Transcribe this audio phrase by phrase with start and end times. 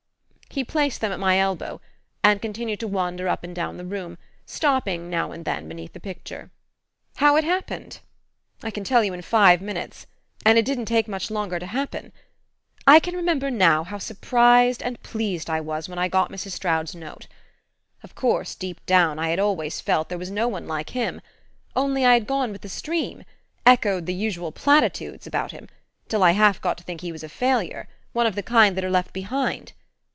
[0.53, 1.79] He placed them at my elbow
[2.25, 5.99] and continued to wander up and down the room, stopping now and then beneath the
[6.01, 6.51] picture.
[7.15, 7.99] "How it happened?
[8.61, 10.07] I can tell you in five minutes
[10.45, 12.11] and it didn't take much longer to happen....
[12.85, 16.51] I can remember now how surprised and pleased I was when I got Mrs.
[16.51, 17.27] Stroud's note.
[18.03, 21.21] Of course, deep down, I had always FELT there was no one like him
[21.77, 23.23] only I had gone with the stream,
[23.65, 25.69] echoed the usual platitudes about him,
[26.09, 28.83] till I half got to think he was a failure, one of the kind that
[28.83, 29.71] are left behind.